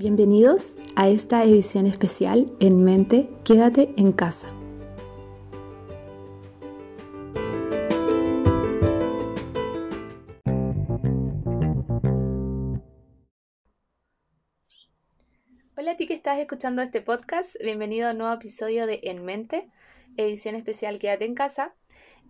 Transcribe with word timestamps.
Bienvenidos 0.00 0.76
a 0.94 1.08
esta 1.08 1.42
edición 1.42 1.88
especial 1.88 2.52
En 2.60 2.84
Mente, 2.84 3.28
Quédate 3.44 3.92
en 3.96 4.12
casa. 4.12 4.46
Hola 15.76 15.90
a 15.90 15.96
ti 15.96 16.06
que 16.06 16.14
estás 16.14 16.38
escuchando 16.38 16.80
este 16.80 17.00
podcast, 17.00 17.56
bienvenido 17.60 18.06
a 18.06 18.12
un 18.12 18.18
nuevo 18.18 18.34
episodio 18.34 18.86
de 18.86 19.00
En 19.02 19.24
Mente, 19.24 19.68
edición 20.16 20.54
especial 20.54 21.00
Quédate 21.00 21.24
en 21.24 21.34
casa. 21.34 21.74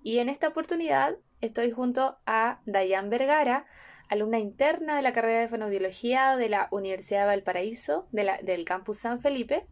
Y 0.02 0.20
en 0.20 0.30
esta 0.30 0.48
oportunidad 0.48 1.18
estoy 1.42 1.70
junto 1.72 2.16
a 2.24 2.62
Dayan 2.64 3.10
Vergara, 3.10 3.66
alumna 4.08 4.38
interna 4.38 4.96
de 4.96 5.02
la 5.02 5.12
carrera 5.12 5.40
de 5.40 5.48
fonoaudiología 5.48 6.36
de 6.36 6.48
la 6.48 6.68
Universidad 6.70 7.20
de 7.20 7.26
Valparaíso, 7.26 8.06
del 8.12 8.64
campus 8.64 8.98
San 8.98 9.20
Felipe, 9.20 9.66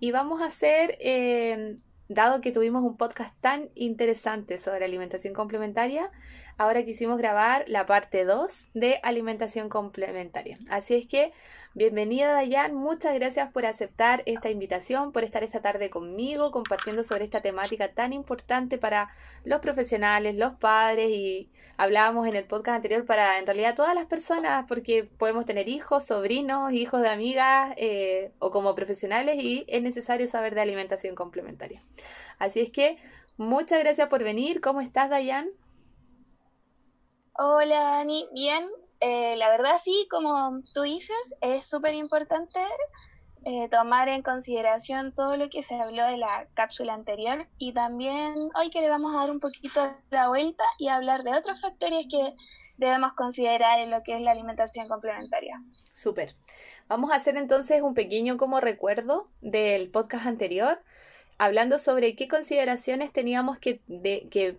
y 0.00 0.10
vamos 0.10 0.42
a 0.42 0.46
hacer, 0.46 0.96
eh, 1.00 1.76
dado 2.08 2.40
que 2.40 2.52
tuvimos 2.52 2.82
un 2.82 2.96
podcast 2.96 3.34
tan 3.40 3.70
interesante 3.74 4.58
sobre 4.58 4.84
alimentación 4.84 5.34
complementaria, 5.34 6.10
ahora 6.56 6.84
quisimos 6.84 7.18
grabar 7.18 7.64
la 7.68 7.86
parte 7.86 8.24
2 8.24 8.68
de 8.74 9.00
alimentación 9.02 9.68
complementaria. 9.68 10.58
Así 10.68 10.94
es 10.94 11.06
que 11.06 11.32
Bienvenida 11.76 12.32
Dayan, 12.32 12.74
muchas 12.74 13.14
gracias 13.14 13.52
por 13.52 13.66
aceptar 13.66 14.22
esta 14.24 14.48
invitación, 14.48 15.12
por 15.12 15.24
estar 15.24 15.44
esta 15.44 15.60
tarde 15.60 15.90
conmigo 15.90 16.50
compartiendo 16.50 17.04
sobre 17.04 17.24
esta 17.24 17.42
temática 17.42 17.92
tan 17.92 18.14
importante 18.14 18.78
para 18.78 19.10
los 19.44 19.60
profesionales, 19.60 20.36
los 20.36 20.54
padres 20.54 21.10
y 21.10 21.50
hablábamos 21.76 22.26
en 22.28 22.34
el 22.34 22.44
podcast 22.44 22.76
anterior 22.76 23.04
para 23.04 23.38
en 23.38 23.44
realidad 23.44 23.74
todas 23.74 23.94
las 23.94 24.06
personas 24.06 24.64
porque 24.66 25.04
podemos 25.18 25.44
tener 25.44 25.68
hijos, 25.68 26.06
sobrinos, 26.06 26.72
hijos 26.72 27.02
de 27.02 27.10
amigas 27.10 27.74
eh, 27.76 28.30
o 28.38 28.50
como 28.50 28.74
profesionales 28.74 29.36
y 29.38 29.66
es 29.68 29.82
necesario 29.82 30.26
saber 30.26 30.54
de 30.54 30.62
alimentación 30.62 31.14
complementaria. 31.14 31.82
Así 32.38 32.60
es 32.60 32.70
que 32.70 32.96
muchas 33.36 33.80
gracias 33.80 34.08
por 34.08 34.24
venir. 34.24 34.62
¿Cómo 34.62 34.80
estás 34.80 35.10
Dayan? 35.10 35.50
Hola 37.38 37.80
Dani, 37.80 38.26
bien, 38.32 38.64
eh, 39.00 39.36
la 39.36 39.50
verdad 39.50 39.78
sí, 39.84 40.08
como 40.10 40.62
tú 40.72 40.82
dices, 40.82 41.34
es 41.42 41.66
súper 41.66 41.92
importante 41.92 42.58
eh, 43.44 43.68
tomar 43.68 44.08
en 44.08 44.22
consideración 44.22 45.12
todo 45.12 45.36
lo 45.36 45.50
que 45.50 45.62
se 45.62 45.74
habló 45.74 46.06
de 46.06 46.16
la 46.16 46.46
cápsula 46.54 46.94
anterior 46.94 47.46
y 47.58 47.74
también 47.74 48.34
hoy 48.58 48.70
que 48.70 48.80
le 48.80 48.88
vamos 48.88 49.14
a 49.14 49.18
dar 49.18 49.30
un 49.30 49.40
poquito 49.40 49.94
la 50.10 50.28
vuelta 50.28 50.64
y 50.78 50.88
hablar 50.88 51.24
de 51.24 51.36
otros 51.36 51.60
factores 51.60 52.06
que 52.10 52.34
debemos 52.78 53.12
considerar 53.12 53.80
en 53.80 53.90
lo 53.90 54.02
que 54.02 54.16
es 54.16 54.22
la 54.22 54.30
alimentación 54.30 54.88
complementaria. 54.88 55.62
Súper. 55.94 56.34
Vamos 56.88 57.10
a 57.10 57.16
hacer 57.16 57.36
entonces 57.36 57.82
un 57.82 57.92
pequeño 57.92 58.38
como 58.38 58.60
recuerdo 58.60 59.28
del 59.42 59.90
podcast 59.90 60.24
anterior 60.24 60.80
hablando 61.38 61.78
sobre 61.78 62.14
qué 62.14 62.28
consideraciones 62.28 63.12
teníamos 63.12 63.58
que, 63.58 63.80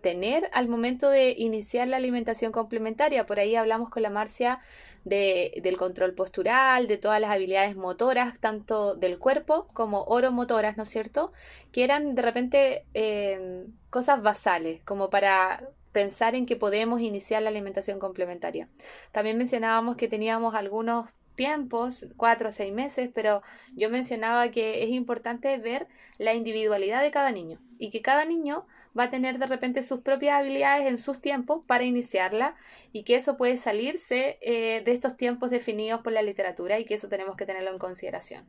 tener 0.01 0.49
al 0.53 0.67
momento 0.67 1.09
de 1.09 1.31
iniciar 1.37 1.87
la 1.87 1.97
alimentación 1.97 2.51
complementaria. 2.51 3.25
Por 3.25 3.39
ahí 3.39 3.55
hablamos 3.55 3.89
con 3.89 4.03
la 4.03 4.09
Marcia 4.09 4.59
del 5.03 5.77
control 5.77 6.13
postural, 6.13 6.87
de 6.87 6.97
todas 6.97 7.21
las 7.21 7.31
habilidades 7.31 7.77
motoras, 7.77 8.37
tanto 8.39 8.93
del 8.95 9.17
cuerpo 9.17 9.67
como 9.73 10.03
oromotoras, 10.03 10.75
¿no 10.75 10.83
es 10.83 10.89
cierto? 10.89 11.31
Que 11.71 11.85
eran 11.85 12.13
de 12.13 12.21
repente 12.21 12.85
eh, 12.93 13.65
cosas 13.89 14.21
basales, 14.21 14.81
como 14.83 15.09
para 15.09 15.69
pensar 15.93 16.35
en 16.35 16.45
que 16.45 16.57
podemos 16.57 16.99
iniciar 16.99 17.41
la 17.41 17.49
alimentación 17.49 17.99
complementaria. 17.99 18.67
También 19.11 19.37
mencionábamos 19.37 19.95
que 19.95 20.09
teníamos 20.09 20.53
algunos 20.55 21.09
tiempos, 21.37 22.05
cuatro 22.17 22.49
o 22.49 22.51
seis 22.51 22.73
meses, 22.73 23.09
pero 23.13 23.41
yo 23.73 23.89
mencionaba 23.89 24.51
que 24.51 24.83
es 24.83 24.89
importante 24.89 25.57
ver 25.57 25.87
la 26.17 26.33
individualidad 26.33 27.01
de 27.01 27.11
cada 27.11 27.31
niño 27.31 27.61
y 27.79 27.89
que 27.89 28.01
cada 28.01 28.25
niño 28.25 28.67
va 28.97 29.03
a 29.03 29.09
tener 29.09 29.37
de 29.37 29.47
repente 29.47 29.83
sus 29.83 30.01
propias 30.01 30.39
habilidades 30.39 30.87
en 30.87 30.97
sus 30.97 31.21
tiempos 31.21 31.65
para 31.65 31.85
iniciarla 31.85 32.55
y 32.91 33.03
que 33.03 33.15
eso 33.15 33.37
puede 33.37 33.55
salirse 33.55 34.37
eh, 34.41 34.81
de 34.83 34.91
estos 34.91 35.15
tiempos 35.15 35.49
definidos 35.49 36.01
por 36.01 36.11
la 36.11 36.21
literatura 36.21 36.79
y 36.79 36.85
que 36.85 36.95
eso 36.95 37.07
tenemos 37.07 37.37
que 37.37 37.45
tenerlo 37.45 37.71
en 37.71 37.79
consideración. 37.79 38.45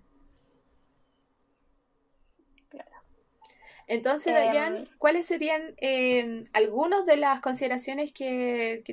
Entonces, 3.89 4.29
em, 4.29 4.35
Dayan, 4.35 4.89
¿cuáles 4.99 5.27
serían 5.27 5.75
eh, 5.79 6.45
algunas 6.53 7.07
de 7.07 7.17
las 7.17 7.41
consideraciones 7.41 8.13
que, 8.13 8.85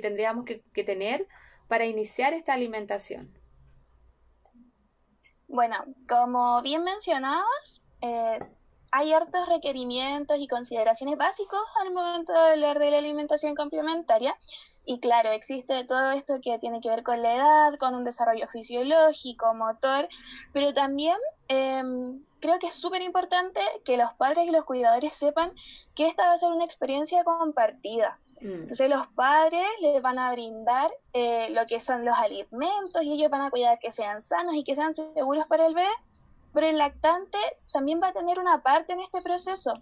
tendríamos 0.00 0.44
que, 0.44 0.84
tener 0.84 1.26
para 1.66 1.86
iniciar 1.86 2.32
esta 2.32 2.54
alimentación? 2.54 3.28
Bueno, 5.54 5.76
como 6.08 6.60
bien 6.62 6.82
mencionabas, 6.82 7.80
eh, 8.00 8.40
hay 8.90 9.12
hartos 9.12 9.46
requerimientos 9.46 10.36
y 10.40 10.48
consideraciones 10.48 11.16
básicos 11.16 11.60
al 11.80 11.92
momento 11.92 12.32
de 12.32 12.40
hablar 12.40 12.80
de 12.80 12.90
la 12.90 12.98
alimentación 12.98 13.54
complementaria. 13.54 14.36
Y 14.84 14.98
claro, 14.98 15.30
existe 15.30 15.84
todo 15.84 16.10
esto 16.10 16.40
que 16.42 16.58
tiene 16.58 16.80
que 16.80 16.88
ver 16.88 17.04
con 17.04 17.22
la 17.22 17.36
edad, 17.36 17.78
con 17.78 17.94
un 17.94 18.02
desarrollo 18.02 18.48
fisiológico, 18.48 19.54
motor, 19.54 20.08
pero 20.52 20.74
también 20.74 21.18
em, 21.46 22.24
creo 22.40 22.58
que 22.58 22.66
es 22.66 22.74
súper 22.74 23.02
importante 23.02 23.60
que 23.84 23.96
los 23.96 24.12
padres 24.14 24.48
y 24.48 24.50
los 24.50 24.64
cuidadores 24.64 25.16
sepan 25.16 25.52
que 25.94 26.08
esta 26.08 26.26
va 26.26 26.32
a 26.32 26.38
ser 26.38 26.50
una 26.50 26.64
experiencia 26.64 27.22
compartida. 27.22 28.18
Mm. 28.40 28.62
Entonces 28.62 28.90
los 28.90 29.06
padres 29.08 29.66
les 29.80 30.00
van 30.02 30.18
a 30.18 30.32
brindar 30.32 30.90
eh, 31.12 31.48
lo 31.50 31.66
que 31.66 31.80
son 31.80 32.04
los 32.04 32.16
alimentos 32.16 33.02
y 33.02 33.12
ellos 33.12 33.30
van 33.30 33.42
a 33.42 33.50
cuidar 33.50 33.78
que 33.78 33.90
sean 33.90 34.22
sanos 34.22 34.54
y 34.54 34.64
que 34.64 34.74
sean 34.74 34.94
seguros 34.94 35.46
para 35.46 35.66
el 35.66 35.74
bebé, 35.74 35.88
pero 36.52 36.66
el 36.66 36.78
lactante 36.78 37.38
también 37.72 38.00
va 38.02 38.08
a 38.08 38.12
tener 38.12 38.38
una 38.38 38.62
parte 38.62 38.92
en 38.92 39.00
este 39.00 39.22
proceso 39.22 39.72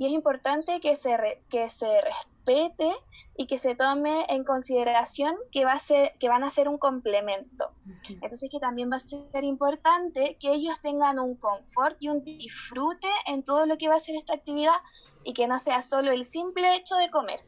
y 0.00 0.06
es 0.06 0.12
importante 0.12 0.80
que 0.80 0.96
se, 0.96 1.42
que 1.50 1.68
se 1.68 2.00
respete 2.00 2.90
y 3.36 3.46
que 3.46 3.58
se 3.58 3.74
tome 3.74 4.24
en 4.30 4.44
consideración 4.44 5.36
que, 5.52 5.66
va 5.66 5.74
a 5.74 5.78
ser, 5.78 6.14
que 6.18 6.30
van 6.30 6.42
a 6.42 6.48
ser 6.48 6.70
un 6.70 6.78
complemento. 6.78 7.70
Entonces 8.08 8.48
que 8.50 8.58
también 8.58 8.90
va 8.90 8.96
a 8.96 9.00
ser 9.00 9.44
importante 9.44 10.38
que 10.40 10.54
ellos 10.54 10.80
tengan 10.80 11.18
un 11.18 11.34
confort 11.36 11.98
y 12.00 12.08
un 12.08 12.24
disfrute 12.24 13.10
en 13.26 13.42
todo 13.42 13.66
lo 13.66 13.76
que 13.76 13.90
va 13.90 13.96
a 13.96 14.00
ser 14.00 14.16
esta 14.16 14.32
actividad 14.32 14.76
y 15.22 15.34
que 15.34 15.46
no 15.46 15.58
sea 15.58 15.82
solo 15.82 16.12
el 16.12 16.24
simple 16.24 16.76
hecho 16.76 16.96
de 16.96 17.10
comer. 17.10 17.40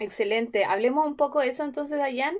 Excelente. 0.00 0.64
Hablemos 0.64 1.06
un 1.06 1.16
poco 1.16 1.40
de 1.40 1.48
eso 1.48 1.64
entonces, 1.64 1.98
Dayan, 1.98 2.34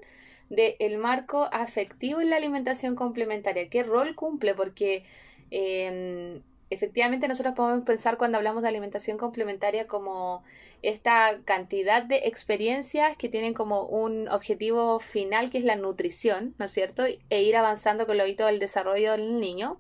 del 0.51 0.75
el 0.79 0.99
marco 0.99 1.49
afectivo 1.53 2.21
en 2.21 2.31
la 2.31 2.37
alimentación 2.37 2.97
complementaria. 2.97 3.69
¿Qué 3.69 3.83
rol 3.83 4.15
cumple? 4.15 4.55
Porque 4.55 5.05
em, 5.51 6.43
efectivamente 6.71 7.29
nosotros 7.29 7.55
podemos 7.55 7.85
pensar 7.85 8.17
cuando 8.19 8.39
hablamos 8.39 8.63
de 8.63 8.69
alimentación 8.69 9.19
complementaria 9.19 9.87
como 9.87 10.43
esta 10.83 11.41
cantidad 11.45 12.03
de 12.03 12.23
experiencias 12.27 13.17
que 13.17 13.29
tienen 13.29 13.55
como 13.55 13.85
un 13.85 14.29
objetivo 14.29 15.01
final 15.01 15.51
que 15.51 15.59
es 15.59 15.65
la 15.65 15.77
nutrición, 15.77 16.55
¿no 16.59 16.67
es 16.67 16.73
cierto? 16.73 17.05
E 17.07 17.43
ir 17.43 17.57
avanzando 17.57 18.07
con 18.07 18.19
lo 18.19 18.27
hito 18.27 18.47
del 18.47 18.59
desarrollo 18.59 19.13
del 19.13 19.41
niño. 19.41 19.79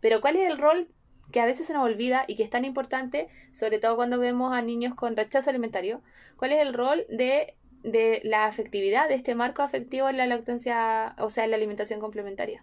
Pero 0.00 0.20
¿cuál 0.20 0.36
es 0.36 0.50
el 0.50 0.58
rol 0.58 0.88
que 1.32 1.40
a 1.40 1.46
veces 1.46 1.66
se 1.66 1.72
nos 1.72 1.84
olvida 1.84 2.24
y 2.28 2.36
que 2.36 2.44
es 2.44 2.50
tan 2.50 2.64
importante, 2.64 3.28
sobre 3.50 3.78
todo 3.78 3.96
cuando 3.96 4.20
vemos 4.20 4.52
a 4.52 4.62
niños 4.62 4.94
con 4.94 5.16
rechazo 5.16 5.50
alimentario, 5.50 6.02
cuál 6.36 6.52
es 6.52 6.60
el 6.60 6.74
rol 6.74 7.04
de, 7.08 7.56
la 8.22 8.44
afectividad, 8.46 9.08
de 9.08 9.14
este 9.14 9.34
marco 9.34 9.62
afectivo 9.62 10.08
en 10.08 10.18
la 10.18 10.26
lactancia, 10.26 11.16
o 11.18 11.30
sea, 11.30 11.44
en 11.44 11.50
la 11.50 11.56
alimentación 11.56 11.98
complementaria. 11.98 12.62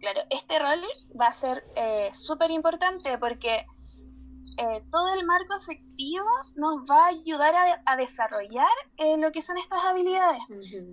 Claro, 0.00 0.20
este 0.28 0.58
rol 0.58 0.82
va 1.18 1.28
a 1.28 1.32
ser 1.32 1.64
eh, 1.74 2.10
súper 2.12 2.50
importante 2.50 3.16
porque 3.16 3.64
eh, 4.58 4.84
todo 4.90 5.14
el 5.14 5.24
marco 5.24 5.54
afectivo 5.54 6.26
nos 6.56 6.84
va 6.84 7.06
a 7.06 7.08
ayudar 7.08 7.80
a, 7.86 7.96
desarrollar 7.96 8.66
eh, 8.98 9.16
lo 9.16 9.32
que 9.32 9.40
son 9.40 9.56
estas 9.56 9.82
habilidades. 9.84 10.42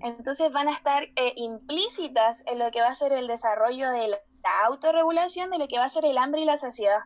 Entonces 0.01 0.49
van 0.53 0.69
a 0.69 0.75
estar 0.75 1.03
implícitas 1.35 2.41
en 2.45 2.59
lo 2.59 2.71
que 2.71 2.79
va 2.79 2.87
a 2.87 2.95
ser 2.95 3.11
el 3.11 3.27
desarrollo 3.27 3.91
de 3.91 4.07
la 4.07 4.17
la 4.45 4.67
autorregulación 4.67 5.49
de 5.49 5.57
lo 5.57 5.67
que 5.67 5.79
va 5.79 5.85
a 5.85 5.89
ser 5.89 6.05
el 6.05 6.17
hambre 6.17 6.41
y 6.41 6.45
la 6.45 6.57
saciedad. 6.57 7.01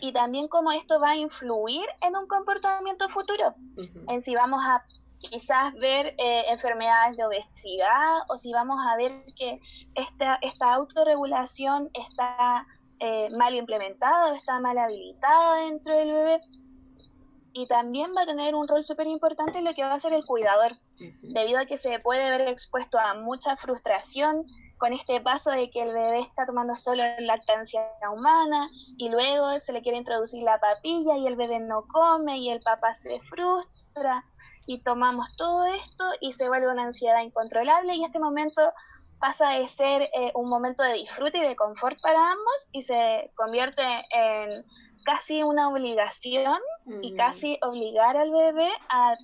Y 0.00 0.12
también 0.12 0.48
cómo 0.48 0.72
esto 0.72 1.00
va 1.00 1.10
a 1.10 1.16
influir 1.16 1.84
en 2.02 2.16
un 2.16 2.26
comportamiento 2.26 3.08
futuro, 3.08 3.54
en 4.08 4.20
si 4.20 4.34
vamos 4.34 4.60
a 4.64 4.84
quizás 5.18 5.72
ver 5.74 6.14
eh, 6.18 6.44
enfermedades 6.48 7.16
de 7.16 7.24
obesidad 7.24 8.22
o 8.28 8.36
si 8.36 8.52
vamos 8.52 8.84
a 8.84 8.96
ver 8.96 9.24
que 9.36 9.60
esta, 9.94 10.38
esta 10.42 10.74
autorregulación 10.74 11.90
está 11.94 12.66
eh, 12.98 13.30
mal 13.30 13.54
implementada 13.54 14.32
o 14.32 14.34
está 14.34 14.58
mal 14.60 14.76
habilitada 14.78 15.56
dentro 15.64 15.94
del 15.94 16.12
bebé. 16.12 16.40
Y 17.52 17.66
también 17.66 18.14
va 18.16 18.22
a 18.22 18.26
tener 18.26 18.54
un 18.54 18.66
rol 18.66 18.82
súper 18.82 19.06
importante 19.06 19.58
en 19.58 19.64
lo 19.64 19.74
que 19.74 19.82
va 19.82 19.94
a 19.94 20.00
ser 20.00 20.12
el 20.12 20.24
cuidador, 20.24 20.72
debido 21.22 21.58
a 21.58 21.66
que 21.66 21.76
se 21.76 21.98
puede 21.98 22.30
ver 22.30 22.48
expuesto 22.48 22.98
a 22.98 23.14
mucha 23.14 23.56
frustración, 23.56 24.46
con 24.82 24.92
este 24.92 25.20
paso 25.20 25.52
de 25.52 25.70
que 25.70 25.80
el 25.80 25.92
bebé 25.92 26.18
está 26.18 26.44
tomando 26.44 26.74
solo 26.74 27.04
lactancia 27.20 27.82
humana 28.12 28.68
y 28.96 29.10
luego 29.10 29.60
se 29.60 29.72
le 29.72 29.80
quiere 29.80 29.96
introducir 29.96 30.42
la 30.42 30.58
papilla 30.58 31.16
y 31.16 31.28
el 31.28 31.36
bebé 31.36 31.60
no 31.60 31.86
come 31.86 32.38
y 32.38 32.50
el 32.50 32.60
papá 32.62 32.92
se 32.92 33.20
frustra 33.20 34.24
y 34.66 34.82
tomamos 34.82 35.28
todo 35.36 35.66
esto 35.66 36.04
y 36.20 36.32
se 36.32 36.48
vuelve 36.48 36.66
una 36.68 36.82
ansiedad 36.82 37.22
incontrolable 37.22 37.94
y 37.94 38.04
este 38.04 38.18
momento 38.18 38.60
pasa 39.20 39.50
de 39.50 39.68
ser 39.68 40.02
eh, 40.02 40.32
un 40.34 40.48
momento 40.48 40.82
de 40.82 40.94
disfrute 40.94 41.38
y 41.38 41.42
de 41.42 41.54
confort 41.54 42.00
para 42.00 42.32
ambos 42.32 42.68
y 42.72 42.82
se 42.82 43.30
convierte 43.36 43.84
en 44.10 44.64
casi 45.04 45.42
una 45.42 45.68
obligación 45.68 46.60
y 47.00 47.14
casi 47.14 47.58
obligar 47.62 48.16
al 48.16 48.30
bebé 48.30 48.68
a 48.88 49.16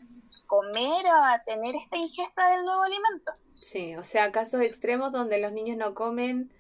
comer 0.46 1.06
o 1.06 1.24
a 1.24 1.42
tener 1.44 1.76
esta 1.76 1.96
ingesta 1.96 2.50
del 2.50 2.64
nuevo 2.64 2.82
alimento. 2.82 3.32
Sí, 3.60 3.96
o 3.96 4.04
sea, 4.04 4.32
casos 4.32 4.62
extremos 4.62 5.12
donde 5.12 5.38
los 5.38 5.52
niños 5.52 5.76
no 5.76 5.94
comen, 5.94 6.52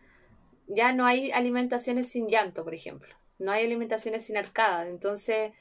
ya 0.66 0.92
no 0.92 1.06
hay 1.06 1.30
alimentaciones 1.32 2.08
sin 2.08 2.28
llanto, 2.28 2.64
por 2.64 2.74
ejemplo, 2.74 3.14
no 3.38 3.52
hay 3.52 3.64
alimentaciones 3.64 4.26
sin 4.26 4.36
arcadas, 4.36 4.88
entonces 4.88 5.52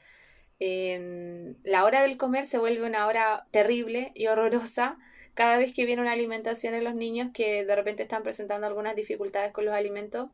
em, 0.58 1.54
la 1.64 1.84
hora 1.84 2.02
del 2.02 2.16
comer 2.16 2.46
se 2.46 2.58
vuelve 2.58 2.86
una 2.86 3.06
hora 3.06 3.46
terrible 3.50 4.12
y 4.14 4.26
horrorosa 4.26 4.98
cada 5.34 5.56
vez 5.56 5.72
que 5.72 5.86
viene 5.86 6.02
una 6.02 6.12
alimentación 6.12 6.74
en 6.74 6.82
los 6.82 6.96
niños 6.96 7.28
que 7.32 7.64
de 7.64 7.76
repente 7.76 8.02
están 8.02 8.24
presentando 8.24 8.66
algunas 8.66 8.96
dificultades 8.96 9.52
con 9.52 9.64
los 9.64 9.74
alimentos 9.74 10.30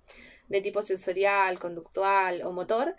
de 0.49 0.61
tipo 0.61 0.83
sensorial, 0.83 1.59
conductual 1.59 2.43
o 2.43 2.53
motor, 2.53 2.97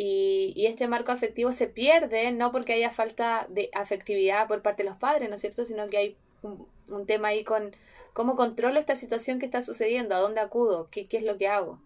y, 0.00 0.66
este 0.66 0.86
marco 0.86 1.10
afectivo 1.10 1.50
se 1.52 1.66
pierde 1.66 2.30
no 2.30 2.52
porque 2.52 2.72
haya 2.72 2.90
falta 2.90 3.46
de 3.48 3.68
afectividad 3.74 4.46
por 4.46 4.62
parte 4.62 4.84
de 4.84 4.88
los 4.88 4.98
padres, 4.98 5.28
¿no 5.28 5.34
es 5.34 5.40
cierto?, 5.40 5.64
sino 5.64 5.88
que 5.90 5.98
hay 5.98 6.16
un, 6.42 7.06
tema 7.06 7.28
ahí 7.28 7.42
con 7.42 7.74
cómo 8.12 8.36
controlo 8.36 8.78
esta 8.78 8.94
situación 8.94 9.40
que 9.40 9.46
está 9.46 9.60
sucediendo, 9.60 10.14
a 10.14 10.20
dónde 10.20 10.40
acudo, 10.40 10.88
qué, 10.90 11.08
qué 11.08 11.16
es 11.16 11.24
lo 11.24 11.36
que 11.36 11.48
hago. 11.48 11.80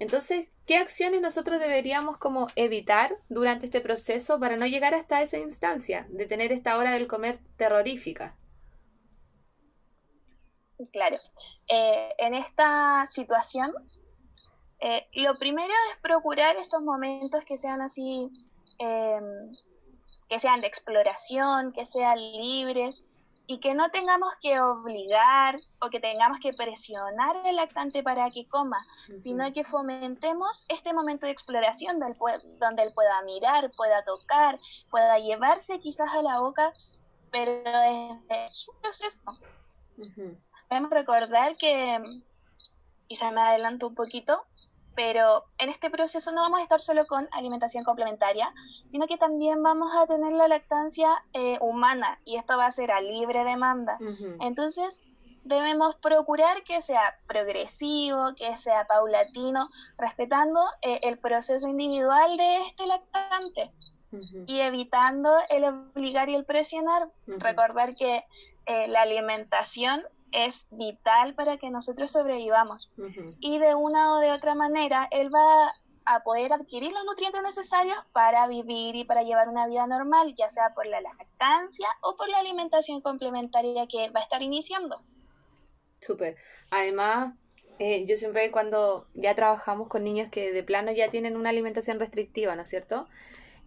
Entonces, 0.00 0.48
¿qué 0.66 0.78
acciones 0.78 1.20
nosotros 1.20 1.60
deberíamos 1.60 2.18
como 2.18 2.48
evitar 2.56 3.16
durante 3.28 3.66
este 3.66 3.80
proceso 3.80 4.40
para 4.40 4.56
no 4.56 4.66
llegar 4.66 4.92
hasta 4.94 5.22
esa 5.22 5.38
instancia 5.38 6.06
de 6.10 6.26
tener 6.26 6.50
esta 6.50 6.76
hora 6.76 6.92
del 6.92 7.06
comer 7.06 7.38
terrorífica? 7.56 8.36
Claro. 10.92 11.18
Eh, 11.68 12.08
en 12.18 12.34
esta 12.34 13.06
situación, 13.06 13.72
eh, 14.80 15.06
lo 15.14 15.38
primero 15.38 15.72
es 15.90 16.00
procurar 16.00 16.56
estos 16.56 16.82
momentos 16.82 17.44
que 17.44 17.56
sean 17.56 17.80
así, 17.80 18.30
em, 18.78 19.50
que 20.28 20.38
sean 20.38 20.60
de 20.60 20.66
exploración, 20.66 21.72
que 21.72 21.86
sean 21.86 22.18
libres 22.18 23.04
y 23.46 23.58
que 23.60 23.74
no 23.74 23.90
tengamos 23.90 24.34
que 24.40 24.58
obligar 24.58 25.58
o 25.80 25.90
que 25.90 26.00
tengamos 26.00 26.38
que 26.40 26.52
presionar 26.54 27.36
al 27.36 27.56
lactante 27.56 28.02
para 28.02 28.30
que 28.30 28.48
coma, 28.48 28.86
sino 29.18 29.52
que 29.52 29.64
fomentemos 29.64 30.64
este 30.68 30.94
momento 30.94 31.26
de 31.26 31.32
exploración 31.32 32.00
del, 32.00 32.14
donde 32.58 32.84
él 32.84 32.92
pueda 32.94 33.20
mirar, 33.22 33.70
pueda 33.76 34.02
tocar, 34.04 34.58
pueda 34.90 35.18
llevarse 35.18 35.78
quizás 35.80 36.08
a 36.12 36.22
la 36.22 36.40
boca, 36.40 36.72
pero 37.30 37.52
desde 37.62 38.48
su 38.48 38.72
proceso. 38.80 39.20
Debemos 40.70 40.90
recordar 40.90 41.56
que, 41.58 42.02
quizá 43.08 43.30
me 43.30 43.40
adelanto 43.40 43.88
un 43.88 43.94
poquito, 43.94 44.44
pero 44.94 45.44
en 45.58 45.70
este 45.70 45.90
proceso 45.90 46.30
no 46.32 46.42
vamos 46.42 46.60
a 46.60 46.62
estar 46.62 46.80
solo 46.80 47.06
con 47.06 47.28
alimentación 47.32 47.84
complementaria, 47.84 48.52
sino 48.84 49.06
que 49.06 49.16
también 49.16 49.62
vamos 49.62 49.90
a 49.96 50.06
tener 50.06 50.32
la 50.32 50.48
lactancia 50.48 51.24
eh, 51.32 51.58
humana 51.60 52.20
y 52.24 52.36
esto 52.36 52.56
va 52.56 52.66
a 52.66 52.72
ser 52.72 52.92
a 52.92 53.00
libre 53.00 53.44
demanda. 53.44 53.98
Entonces, 54.40 55.02
debemos 55.44 55.96
procurar 55.96 56.62
que 56.64 56.80
sea 56.80 57.18
progresivo, 57.26 58.34
que 58.36 58.56
sea 58.56 58.86
paulatino, 58.86 59.70
respetando 59.98 60.60
eh, 60.82 61.00
el 61.02 61.18
proceso 61.18 61.68
individual 61.68 62.36
de 62.36 62.66
este 62.66 62.86
lactante 62.86 63.72
y 64.46 64.60
evitando 64.60 65.36
el 65.50 65.64
obligar 65.64 66.28
y 66.28 66.36
el 66.36 66.44
presionar. 66.44 67.10
Recordar 67.26 67.94
que 67.96 68.24
eh, 68.66 68.88
la 68.88 69.02
alimentación 69.02 70.04
es 70.34 70.66
vital 70.70 71.34
para 71.34 71.56
que 71.56 71.70
nosotros 71.70 72.12
sobrevivamos. 72.12 72.90
Y 73.40 73.58
de 73.58 73.74
una 73.74 74.14
o 74.14 74.18
de 74.18 74.32
otra 74.32 74.54
manera, 74.54 75.08
él 75.10 75.32
va 75.32 75.72
a 76.06 76.22
poder 76.22 76.52
adquirir 76.52 76.92
los 76.92 77.04
nutrientes 77.04 77.40
necesarios 77.42 77.96
para 78.12 78.46
vivir 78.48 78.94
y 78.96 79.04
para 79.04 79.22
llevar 79.22 79.48
una 79.48 79.66
vida 79.66 79.86
normal, 79.86 80.34
ya 80.36 80.50
sea 80.50 80.74
por 80.74 80.86
la 80.86 81.00
lactancia 81.00 81.88
o 82.02 82.16
por 82.16 82.28
la 82.28 82.38
alimentación 82.38 83.00
complementaria 83.00 83.86
que 83.86 84.10
va 84.10 84.20
a 84.20 84.24
estar 84.24 84.42
iniciando. 84.42 85.02
Súper. 86.00 86.36
Además, 86.70 87.34
eh, 87.78 88.04
yo 88.06 88.16
siempre 88.16 88.50
cuando 88.50 89.06
ya 89.14 89.34
trabajamos 89.34 89.88
con 89.88 90.04
niños 90.04 90.28
que 90.30 90.52
de 90.52 90.62
plano 90.62 90.92
ya 90.92 91.08
tienen 91.08 91.36
una 91.36 91.50
alimentación 91.50 91.98
restrictiva, 91.98 92.54
¿no 92.56 92.62
es 92.62 92.68
cierto? 92.68 93.08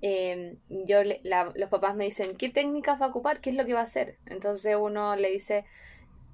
Eh, 0.02 0.58
yo 0.70 1.00
los 1.04 1.70
papás 1.70 1.96
me 1.96 2.06
dicen, 2.06 2.38
¿qué 2.38 2.50
técnicas 2.50 3.02
va 3.02 3.08
a 3.08 3.10
ocupar? 3.10 3.42
¿Qué 3.42 3.50
es 3.50 3.56
lo 3.56 3.66
que 3.66 3.74
va 3.74 3.80
a 3.80 3.84
hacer? 3.84 4.18
Entonces 4.28 4.76
uno 4.80 5.16
le 5.16 5.32
dice, 5.32 5.66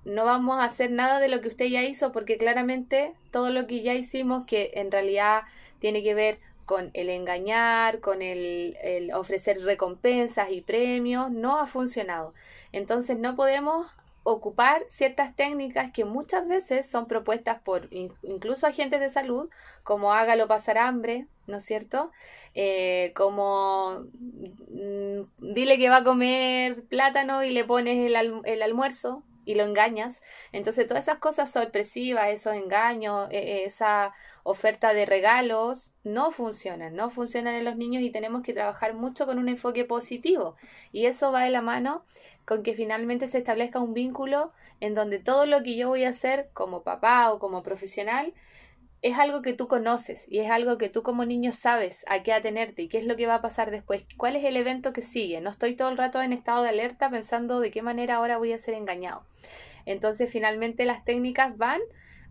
no 0.05 0.25
vamos 0.25 0.59
a 0.59 0.65
hacer 0.65 0.91
nada 0.91 1.19
de 1.19 1.29
lo 1.29 1.41
que 1.41 1.47
usted 1.47 1.65
ya 1.65 1.83
hizo 1.83 2.11
porque 2.11 2.37
claramente 2.37 3.13
todo 3.31 3.49
lo 3.49 3.67
que 3.67 3.81
ya 3.81 3.93
hicimos 3.93 4.45
que 4.45 4.71
en 4.75 4.91
realidad 4.91 5.43
tiene 5.79 6.03
que 6.03 6.13
ver 6.13 6.39
con 6.65 6.91
el 6.93 7.09
engañar, 7.09 7.99
con 7.99 8.21
el, 8.21 9.11
ofrecer 9.13 9.61
recompensas 9.61 10.51
y 10.51 10.61
premios, 10.61 11.29
no 11.31 11.59
ha 11.59 11.67
funcionado. 11.67 12.33
Entonces 12.71 13.17
no 13.17 13.35
podemos 13.35 13.87
ocupar 14.23 14.83
ciertas 14.87 15.35
técnicas 15.35 15.91
que 15.91 16.05
muchas 16.05 16.47
veces 16.47 16.89
son 16.89 17.07
propuestas 17.07 17.59
por 17.59 17.89
incluso 17.91 18.65
agentes 18.65 19.01
de 19.01 19.09
salud, 19.09 19.49
como 19.83 20.13
hágalo 20.13 20.47
pasar 20.47 20.77
hambre, 20.77 21.27
¿no 21.45 21.57
es 21.57 21.65
cierto? 21.65 22.11
Eh, 22.55 23.11
como 23.15 24.05
mm, 24.69 25.53
dile 25.53 25.77
que 25.77 25.89
va 25.89 25.97
a 25.97 26.03
comer 26.05 26.83
plátano 26.85 27.43
y 27.43 27.51
le 27.51 27.65
pones 27.65 28.09
el, 28.09 28.41
el 28.45 28.61
almuerzo, 28.61 29.23
y 29.45 29.55
lo 29.55 29.63
engañas. 29.63 30.21
Entonces 30.51 30.87
todas 30.87 31.03
esas 31.03 31.19
cosas 31.19 31.51
sorpresivas, 31.51 32.29
esos 32.29 32.55
engaños, 32.55 33.27
e, 33.31 33.65
esa 33.65 34.13
oferta 34.43 34.93
de 34.93 35.05
regalos, 35.05 35.93
no 36.03 36.31
funcionan, 36.31 36.95
no 36.95 37.09
funcionan 37.09 37.55
en 37.55 37.65
los 37.65 37.77
niños 37.77 38.03
y 38.03 38.11
tenemos 38.11 38.41
que 38.41 38.53
trabajar 38.53 38.93
mucho 38.93 39.25
con 39.25 39.37
un 39.39 39.49
enfoque 39.49 39.85
positivo. 39.85 40.55
Y 40.91 41.05
eso 41.05 41.31
va 41.31 41.43
de 41.43 41.51
la 41.51 41.61
mano 41.61 42.03
con 42.45 42.63
que 42.63 42.73
finalmente 42.73 43.27
se 43.27 43.37
establezca 43.37 43.79
un 43.79 43.93
vínculo 43.93 44.51
en 44.79 44.93
donde 44.93 45.19
todo 45.19 45.45
lo 45.45 45.63
que 45.63 45.75
yo 45.75 45.87
voy 45.89 46.03
a 46.03 46.09
hacer 46.09 46.49
como 46.53 46.83
papá 46.83 47.31
o 47.31 47.39
como 47.39 47.63
profesional 47.63 48.33
es 49.03 49.19
algo 49.19 49.41
que 49.41 49.53
tú 49.53 49.67
conoces 49.67 50.25
y 50.29 50.39
es 50.39 50.49
algo 50.49 50.77
que 50.77 50.87
tú 50.87 51.03
como 51.03 51.25
niño 51.25 51.51
sabes 51.51 52.05
a 52.07 52.23
qué 52.23 52.31
atenerte 52.31 52.83
y 52.83 52.87
qué 52.87 52.97
es 52.97 53.05
lo 53.05 53.17
que 53.17 53.27
va 53.27 53.35
a 53.35 53.41
pasar 53.41 53.69
después, 53.69 54.05
cuál 54.15 54.37
es 54.37 54.45
el 54.45 54.55
evento 54.55 54.93
que 54.93 55.01
sigue. 55.01 55.41
No 55.41 55.49
estoy 55.49 55.75
todo 55.75 55.89
el 55.89 55.97
rato 55.97 56.21
en 56.21 56.31
estado 56.31 56.63
de 56.63 56.69
alerta 56.69 57.09
pensando 57.09 57.59
de 57.59 57.69
qué 57.69 57.81
manera 57.81 58.15
ahora 58.15 58.37
voy 58.37 58.53
a 58.53 58.57
ser 58.57 58.75
engañado. 58.75 59.25
Entonces 59.85 60.31
finalmente 60.31 60.85
las 60.85 61.03
técnicas 61.03 61.57
van 61.57 61.81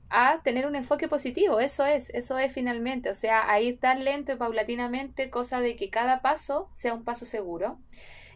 a 0.08 0.40
tener 0.42 0.66
un 0.66 0.74
enfoque 0.74 1.08
positivo, 1.08 1.60
eso 1.60 1.84
es, 1.84 2.08
eso 2.10 2.38
es 2.38 2.50
finalmente, 2.50 3.10
o 3.10 3.14
sea, 3.14 3.50
a 3.50 3.60
ir 3.60 3.78
tan 3.78 4.04
lento 4.04 4.32
y 4.32 4.36
paulatinamente, 4.36 5.28
cosa 5.28 5.60
de 5.60 5.76
que 5.76 5.90
cada 5.90 6.22
paso 6.22 6.70
sea 6.72 6.94
un 6.94 7.04
paso 7.04 7.26
seguro 7.26 7.78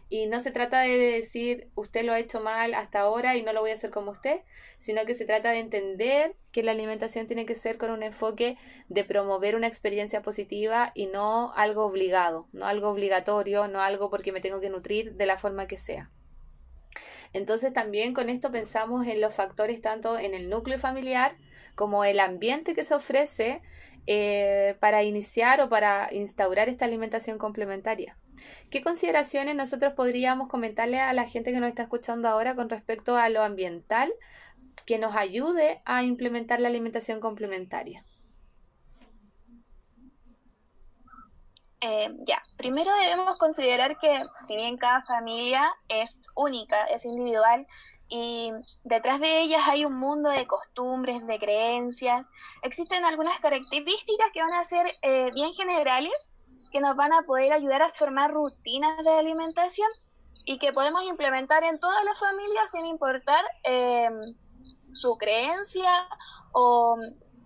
y 0.09 0.27
no 0.27 0.39
se 0.39 0.51
trata 0.51 0.81
de 0.81 0.97
decir 0.97 1.69
usted 1.75 2.05
lo 2.05 2.13
ha 2.13 2.19
hecho 2.19 2.39
mal 2.39 2.73
hasta 2.73 3.01
ahora 3.01 3.35
y 3.35 3.43
no 3.43 3.51
lo 3.51 3.61
voy 3.61 3.71
a 3.71 3.73
hacer 3.73 3.89
como 3.89 4.11
usted, 4.11 4.41
sino 4.77 5.05
que 5.05 5.13
se 5.13 5.25
trata 5.25 5.51
de 5.51 5.59
entender 5.59 6.35
que 6.51 6.63
la 6.63 6.71
alimentación 6.71 7.27
tiene 7.27 7.45
que 7.45 7.55
ser 7.55 7.77
con 7.77 7.91
un 7.91 8.03
enfoque 8.03 8.57
de 8.87 9.03
promover 9.03 9.55
una 9.55 9.67
experiencia 9.67 10.21
positiva 10.21 10.91
y 10.95 11.07
no 11.07 11.51
algo 11.53 11.85
obligado, 11.85 12.47
no 12.53 12.65
algo 12.65 12.89
obligatorio, 12.89 13.67
no 13.67 13.81
algo 13.81 14.09
porque 14.09 14.31
me 14.31 14.41
tengo 14.41 14.61
que 14.61 14.69
nutrir 14.69 15.15
de 15.15 15.25
la 15.25 15.37
forma 15.37 15.67
que 15.67 15.77
sea. 15.77 16.09
Entonces 17.33 17.73
también 17.73 18.13
con 18.13 18.29
esto 18.29 18.51
pensamos 18.51 19.05
en 19.07 19.19
los 19.19 19.33
factores 19.33 19.81
tanto 19.81 20.17
en 20.17 20.33
el 20.33 20.49
núcleo 20.49 20.79
familiar 20.79 21.35
como 21.75 22.05
el 22.05 22.19
ambiente 22.21 22.73
que 22.73 22.85
se 22.85 22.95
ofrece 22.95 23.61
eh, 24.07 24.77
para 24.79 25.03
iniciar 25.03 25.59
o 25.59 25.67
para 25.67 26.07
instaurar 26.13 26.69
esta 26.69 26.85
alimentación 26.85 27.37
complementaria. 27.37 28.17
¿Qué 28.69 28.81
consideraciones 28.81 29.55
nosotros 29.55 29.93
podríamos 29.93 30.47
comentarle 30.47 30.99
a 30.99 31.13
la 31.13 31.27
gente 31.27 31.51
que 31.51 31.59
nos 31.59 31.69
está 31.69 31.83
escuchando 31.83 32.27
ahora 32.27 32.55
con 32.55 32.69
respecto 32.69 33.17
a 33.17 33.29
lo 33.29 33.43
ambiental 33.43 34.11
que 34.85 34.97
nos 34.99 35.15
ayude 35.15 35.81
a 35.85 36.03
implementar 36.03 36.59
la 36.59 36.67
alimentación 36.69 37.19
complementaria? 37.19 38.03
Eh, 41.79 42.09
ya, 42.25 42.41
primero 42.57 42.91
debemos 42.95 43.37
considerar 43.37 43.97
que 43.99 44.23
si 44.43 44.55
bien 44.55 44.77
cada 44.77 45.03
familia 45.03 45.63
es 45.87 46.19
única, 46.35 46.85
es 46.85 47.05
individual, 47.05 47.67
y 48.09 48.51
detrás 48.83 49.19
de 49.19 49.41
ellas 49.41 49.61
hay 49.65 49.85
un 49.85 49.97
mundo 49.97 50.29
de 50.29 50.47
costumbres, 50.47 51.25
de 51.27 51.39
creencias. 51.39 52.25
Existen 52.63 53.03
algunas 53.03 53.39
características 53.39 54.31
que 54.33 54.41
van 54.41 54.53
a 54.53 54.63
ser 54.63 54.87
eh, 55.01 55.29
bien 55.33 55.53
generales, 55.53 56.13
que 56.77 56.81
nos 56.81 56.95
van 56.95 57.11
a 57.11 57.23
poder 57.23 57.51
ayudar 57.53 57.81
a 57.81 57.91
formar 57.93 58.31
rutinas 58.31 59.03
de 59.03 59.09
alimentación 59.09 59.89
y 60.45 60.59
que 60.59 60.73
podemos 60.73 61.01
implementar 61.05 61.63
en 61.63 61.79
todas 61.79 62.03
las 62.05 62.19
familias 62.19 62.69
sin 62.69 62.85
importar 62.85 63.43
em, 63.63 64.35
su 64.93 65.17
creencia 65.17 65.89
o 66.51 66.99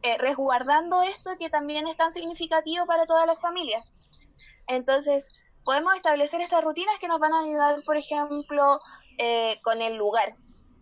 eh, 0.03 0.17
resguardando 0.17 1.01
esto 1.01 1.29
que 1.39 1.49
también 1.49 1.87
es 1.87 1.95
tan 1.95 2.11
significativo 2.11 2.85
para 2.85 3.05
todas 3.05 3.25
las 3.25 3.39
familias. 3.39 3.89
Entonces, 4.67 5.29
podemos 5.63 5.95
establecer 5.95 6.41
estas 6.41 6.61
rutinas 6.61 6.99
que 6.99 7.07
nos 7.07 7.21
van 7.21 7.33
a 7.33 7.39
ayudar, 7.39 7.81
por 7.85 7.95
ejemplo, 7.95 8.81
eh, 9.17 9.61
con 9.63 9.81
el 9.81 9.95
lugar 9.95 10.35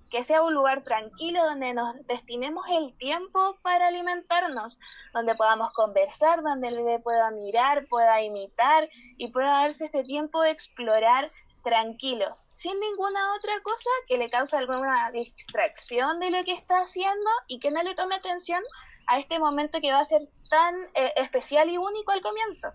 que 0.09 0.23
sea 0.23 0.41
un 0.41 0.53
lugar 0.53 0.83
tranquilo 0.83 1.43
donde 1.43 1.73
nos 1.73 1.95
destinemos 2.07 2.65
el 2.69 2.95
tiempo 2.97 3.57
para 3.61 3.87
alimentarnos, 3.87 4.79
donde 5.13 5.35
podamos 5.35 5.71
conversar, 5.71 6.41
donde 6.41 6.69
el 6.69 6.77
bebé 6.77 6.99
pueda 6.99 7.31
mirar, 7.31 7.87
pueda 7.87 8.21
imitar 8.21 8.89
y 9.17 9.31
pueda 9.31 9.61
darse 9.61 9.85
este 9.85 10.03
tiempo 10.03 10.41
de 10.41 10.51
explorar 10.51 11.31
tranquilo, 11.63 12.37
sin 12.53 12.79
ninguna 12.79 13.35
otra 13.35 13.53
cosa 13.61 13.89
que 14.07 14.17
le 14.17 14.29
cause 14.29 14.55
alguna 14.55 15.11
distracción 15.11 16.19
de 16.19 16.31
lo 16.31 16.43
que 16.43 16.53
está 16.53 16.81
haciendo 16.81 17.29
y 17.47 17.59
que 17.59 17.71
no 17.71 17.83
le 17.83 17.95
tome 17.95 18.15
atención 18.15 18.63
a 19.07 19.19
este 19.19 19.39
momento 19.39 19.79
que 19.81 19.91
va 19.91 19.99
a 19.99 20.05
ser 20.05 20.21
tan 20.49 20.75
eh, 20.93 21.13
especial 21.17 21.69
y 21.69 21.77
único 21.77 22.11
al 22.11 22.21
comienzo. 22.21 22.69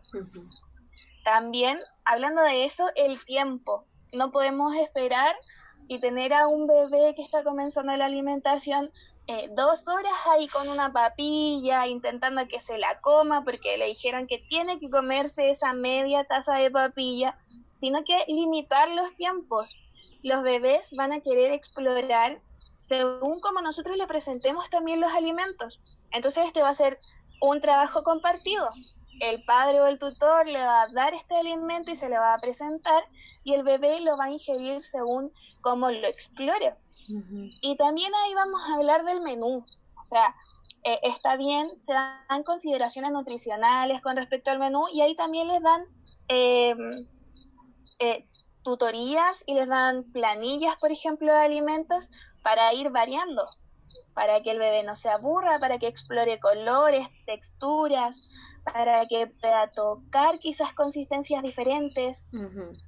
También, 1.24 1.80
hablando 2.04 2.42
de 2.42 2.64
eso, 2.64 2.90
el 2.96 3.24
tiempo. 3.24 3.86
No 4.12 4.30
podemos 4.30 4.74
esperar 4.76 5.34
y 5.88 6.00
tener 6.00 6.32
a 6.32 6.46
un 6.46 6.66
bebé 6.66 7.14
que 7.14 7.22
está 7.22 7.44
comenzando 7.44 7.94
la 7.96 8.06
alimentación 8.06 8.90
eh, 9.26 9.48
dos 9.54 9.88
horas 9.88 10.12
ahí 10.30 10.48
con 10.48 10.68
una 10.68 10.92
papilla, 10.92 11.86
intentando 11.86 12.46
que 12.46 12.60
se 12.60 12.76
la 12.76 13.00
coma 13.00 13.42
porque 13.42 13.78
le 13.78 13.86
dijeron 13.86 14.26
que 14.26 14.38
tiene 14.38 14.78
que 14.78 14.90
comerse 14.90 15.50
esa 15.50 15.72
media 15.72 16.24
taza 16.24 16.54
de 16.56 16.70
papilla, 16.70 17.38
sino 17.76 18.04
que 18.04 18.24
limitar 18.28 18.90
los 18.90 19.14
tiempos. 19.16 19.76
Los 20.22 20.42
bebés 20.42 20.90
van 20.92 21.12
a 21.12 21.20
querer 21.20 21.52
explorar 21.52 22.38
según 22.72 23.40
como 23.40 23.62
nosotros 23.62 23.96
le 23.96 24.06
presentemos 24.06 24.68
también 24.68 25.00
los 25.00 25.12
alimentos. 25.12 25.80
Entonces 26.12 26.46
este 26.46 26.60
va 26.60 26.68
a 26.68 26.74
ser 26.74 26.98
un 27.40 27.62
trabajo 27.62 28.02
compartido 28.02 28.70
el 29.20 29.44
padre 29.44 29.80
o 29.80 29.86
el 29.86 29.98
tutor 29.98 30.46
le 30.46 30.58
va 30.58 30.82
a 30.82 30.88
dar 30.88 31.14
este 31.14 31.36
alimento 31.36 31.90
y 31.90 31.96
se 31.96 32.08
le 32.08 32.18
va 32.18 32.34
a 32.34 32.38
presentar 32.38 33.04
y 33.42 33.54
el 33.54 33.62
bebé 33.62 34.00
lo 34.00 34.16
va 34.16 34.24
a 34.24 34.30
ingerir 34.30 34.80
según 34.82 35.32
cómo 35.60 35.90
lo 35.90 36.06
explore. 36.06 36.74
Y 37.60 37.76
también 37.76 38.12
ahí 38.14 38.34
vamos 38.34 38.60
a 38.62 38.74
hablar 38.74 39.04
del 39.04 39.20
menú. 39.20 39.64
O 40.00 40.04
sea, 40.04 40.34
eh, 40.84 41.00
está 41.02 41.36
bien, 41.36 41.70
se 41.80 41.92
dan 41.92 42.42
consideraciones 42.44 43.12
nutricionales 43.12 44.02
con 44.02 44.16
respecto 44.16 44.50
al 44.50 44.58
menú 44.58 44.84
y 44.92 45.00
ahí 45.00 45.14
también 45.14 45.48
les 45.48 45.62
dan 45.62 45.84
em, 46.28 47.06
eh, 47.98 48.26
tutorías 48.62 49.42
y 49.46 49.54
les 49.54 49.68
dan 49.68 50.04
planillas, 50.12 50.76
por 50.80 50.92
ejemplo, 50.92 51.32
de 51.32 51.38
alimentos 51.38 52.10
para 52.42 52.72
ir 52.74 52.90
variando, 52.90 53.46
para 54.14 54.42
que 54.42 54.50
el 54.50 54.58
bebé 54.58 54.82
no 54.82 54.96
se 54.96 55.08
aburra, 55.08 55.58
para 55.58 55.78
que 55.78 55.86
explore 55.86 56.40
colores, 56.40 57.08
texturas, 57.26 58.20
para 58.64 59.06
que 59.06 59.26
pueda 59.26 59.70
tocar 59.70 60.38
quizás 60.38 60.72
consistencias 60.72 61.42
diferentes. 61.42 62.26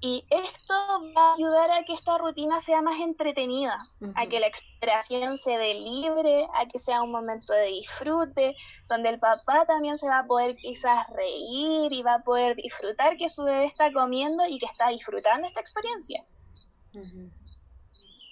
Y 0.00 0.24
esto 0.30 0.74
va 1.16 1.30
a 1.30 1.34
ayudar 1.34 1.70
a 1.70 1.84
que 1.84 1.92
esta 1.92 2.18
rutina 2.18 2.60
sea 2.60 2.82
más 2.82 2.98
entretenida, 3.00 3.76
a 4.14 4.26
que 4.26 4.40
la 4.40 4.46
exploración 4.46 5.36
se 5.36 5.50
dé 5.58 5.74
libre, 5.74 6.46
a 6.54 6.66
que 6.66 6.78
sea 6.78 7.02
un 7.02 7.12
momento 7.12 7.52
de 7.52 7.66
disfrute, 7.66 8.56
donde 8.88 9.10
el 9.10 9.18
papá 9.18 9.66
también 9.66 9.98
se 9.98 10.08
va 10.08 10.20
a 10.20 10.26
poder 10.26 10.56
quizás 10.56 11.08
reír 11.10 11.92
y 11.92 12.02
va 12.02 12.14
a 12.14 12.22
poder 12.22 12.56
disfrutar 12.56 13.16
que 13.16 13.28
su 13.28 13.44
bebé 13.44 13.66
está 13.66 13.92
comiendo 13.92 14.46
y 14.48 14.58
que 14.58 14.66
está 14.66 14.88
disfrutando 14.88 15.46
esta 15.46 15.60
experiencia. 15.60 16.24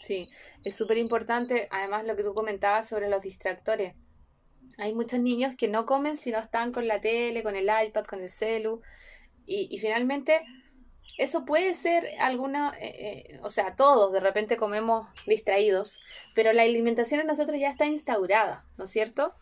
Sí, 0.00 0.30
es 0.64 0.76
súper 0.76 0.98
importante, 0.98 1.68
además 1.70 2.06
lo 2.06 2.16
que 2.16 2.24
tú 2.24 2.34
comentabas 2.34 2.88
sobre 2.88 3.08
los 3.08 3.22
distractores 3.22 3.94
hay 4.78 4.94
muchos 4.94 5.20
niños 5.20 5.54
que 5.56 5.68
no 5.68 5.86
comen 5.86 6.16
si 6.16 6.30
no 6.30 6.38
están 6.38 6.72
con 6.72 6.88
la 6.88 7.00
tele, 7.00 7.42
con 7.42 7.56
el 7.56 7.64
iPad, 7.64 8.04
con 8.04 8.20
el 8.20 8.28
celu. 8.28 8.82
Y, 9.46 9.78
finalmente, 9.78 10.42
eso 11.18 11.44
puede 11.44 11.74
ser 11.74 12.08
alguna, 12.18 12.72
eh, 12.80 13.28
eh, 13.34 13.40
o 13.42 13.50
sea, 13.50 13.76
todos 13.76 14.12
de 14.12 14.20
repente 14.20 14.56
comemos 14.56 15.06
distraídos, 15.26 16.00
pero 16.34 16.52
la 16.52 16.62
alimentación 16.62 17.20
en 17.20 17.26
nosotros 17.26 17.58
ya 17.60 17.68
está 17.68 17.86
instaurada, 17.86 18.64
¿no 18.78 18.84
es 18.84 18.90
cierto? 18.90 19.34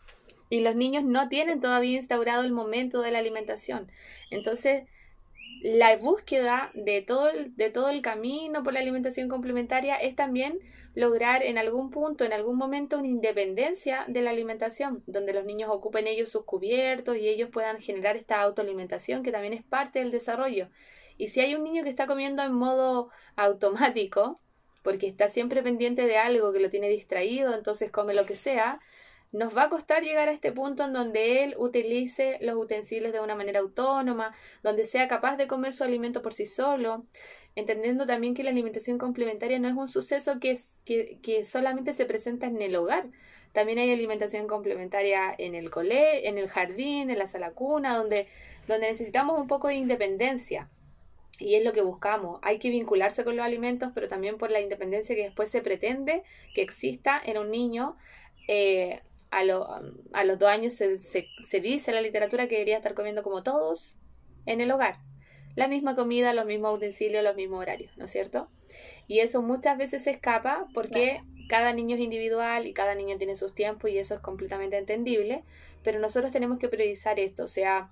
Y 0.49 0.61
los 0.61 0.75
niños 0.75 1.03
no 1.03 1.29
tienen 1.29 1.61
todavía 1.61 1.95
instaurado 1.95 2.43
el 2.43 2.51
momento 2.51 3.01
de 3.01 3.11
la 3.11 3.19
alimentación. 3.19 3.89
Entonces, 4.29 4.83
la 5.63 5.95
búsqueda 5.95 6.71
de 6.73 7.01
todo, 7.01 7.29
el, 7.29 7.55
de 7.55 7.69
todo 7.69 7.89
el 7.89 8.01
camino 8.01 8.63
por 8.63 8.73
la 8.73 8.81
alimentación 8.81 9.29
complementaria 9.29 9.95
es 9.95 10.13
también 10.13 10.59
lograr 10.93 11.41
en 11.41 11.57
algún 11.57 11.89
punto, 11.89 12.25
en 12.25 12.33
algún 12.33 12.57
momento, 12.57 12.97
una 12.97 13.07
independencia 13.07 14.03
de 14.09 14.21
la 14.21 14.31
alimentación, 14.31 15.03
donde 15.07 15.33
los 15.33 15.45
niños 15.45 15.69
ocupen 15.71 16.05
ellos 16.05 16.29
sus 16.29 16.43
cubiertos 16.43 17.15
y 17.15 17.29
ellos 17.29 17.49
puedan 17.49 17.79
generar 17.79 18.17
esta 18.17 18.41
autoalimentación 18.41 19.23
que 19.23 19.31
también 19.31 19.53
es 19.53 19.63
parte 19.63 19.99
del 19.99 20.11
desarrollo. 20.11 20.67
Y 21.17 21.27
si 21.27 21.39
hay 21.39 21.55
un 21.55 21.63
niño 21.63 21.83
que 21.83 21.89
está 21.89 22.07
comiendo 22.07 22.43
en 22.43 22.51
modo 22.51 23.09
automático, 23.37 24.41
porque 24.81 25.07
está 25.07 25.29
siempre 25.29 25.63
pendiente 25.63 26.05
de 26.05 26.17
algo 26.17 26.51
que 26.51 26.59
lo 26.59 26.69
tiene 26.69 26.89
distraído, 26.89 27.55
entonces 27.55 27.89
come 27.89 28.13
lo 28.13 28.25
que 28.25 28.35
sea, 28.35 28.81
nos 29.33 29.57
va 29.57 29.63
a 29.63 29.69
costar 29.69 30.03
llegar 30.03 30.29
a 30.29 30.31
este 30.31 30.51
punto 30.51 30.85
en 30.85 30.93
donde 30.93 31.43
él 31.43 31.55
utilice 31.57 32.37
los 32.39 32.55
utensilios 32.55 33.11
de 33.11 33.19
una 33.19 33.35
manera 33.35 33.59
autónoma, 33.59 34.35
donde 34.61 34.85
sea 34.85 35.07
capaz 35.07 35.37
de 35.37 35.47
comer 35.47 35.73
su 35.73 35.83
alimento 35.83 36.21
por 36.21 36.33
sí 36.33 36.45
solo, 36.45 37.05
entendiendo 37.55 38.05
también 38.05 38.35
que 38.35 38.43
la 38.43 38.51
alimentación 38.51 38.99
complementaria 38.99 39.57
no 39.57 39.67
es 39.67 39.73
un 39.73 39.87
suceso 39.87 40.39
que, 40.39 40.55
que, 40.85 41.45
solamente 41.45 41.93
se 41.93 42.05
presenta 42.05 42.45
en 42.45 42.61
el 42.61 42.75
hogar. 42.75 43.09
También 43.53 43.79
hay 43.79 43.91
alimentación 43.91 44.47
complementaria 44.47 45.33
en 45.35 45.55
el 45.55 45.71
cole, 45.71 46.27
en 46.27 46.37
el 46.37 46.47
jardín, 46.47 47.09
en 47.09 47.17
la 47.17 47.27
sala 47.27 47.51
cuna, 47.51 47.97
donde, 47.97 48.27
donde 48.67 48.89
necesitamos 48.89 49.41
un 49.41 49.47
poco 49.47 49.67
de 49.67 49.75
independencia. 49.75 50.69
Y 51.39 51.55
es 51.55 51.65
lo 51.65 51.73
que 51.73 51.81
buscamos. 51.81 52.39
Hay 52.43 52.59
que 52.59 52.69
vincularse 52.69 53.23
con 53.23 53.35
los 53.35 53.45
alimentos, 53.45 53.91
pero 53.95 54.07
también 54.07 54.37
por 54.37 54.51
la 54.51 54.61
independencia 54.61 55.15
que 55.15 55.23
después 55.23 55.49
se 55.49 55.61
pretende 55.61 56.23
que 56.53 56.61
exista 56.61 57.19
en 57.23 57.39
un 57.39 57.49
niño 57.49 57.97
eh, 58.47 59.01
a, 59.33 59.81
a 60.13 60.23
los 60.23 60.39
dos 60.39 60.49
años 60.49 60.73
se, 60.73 60.99
se, 60.99 61.61
dice 61.61 61.91
en 61.91 61.95
la 61.95 62.01
literatura 62.01 62.47
que 62.47 62.55
debería 62.55 62.77
estar 62.77 62.93
comiendo 62.93 63.23
como 63.23 63.43
todos 63.43 63.95
en 64.45 64.61
el 64.61 64.71
hogar. 64.71 64.97
La 65.55 65.67
misma 65.67 65.95
comida, 65.95 66.33
los 66.33 66.45
mismos 66.45 66.75
utensilios, 66.75 67.23
los 67.23 67.35
mismos 67.35 67.61
horarios, 67.61 67.95
¿no 67.97 68.05
es 68.05 68.11
cierto? 68.11 68.49
Y 69.07 69.19
eso 69.19 69.41
muchas 69.41 69.77
veces 69.77 70.03
se 70.03 70.11
escapa 70.11 70.67
porque 70.73 71.21
cada 71.47 71.73
niño 71.73 71.95
es 71.95 72.01
individual 72.01 72.65
y 72.65 72.73
cada 72.73 72.95
niño 72.95 73.17
tiene 73.17 73.35
sus 73.35 73.53
tiempos 73.53 73.91
y 73.91 73.97
eso 73.97 74.15
es 74.15 74.19
completamente 74.21 74.77
entendible, 74.77 75.43
pero 75.83 75.99
nosotros 75.99 76.31
tenemos 76.31 76.57
que 76.57 76.69
priorizar 76.69 77.19
esto, 77.19 77.43
o 77.43 77.47
sea, 77.47 77.91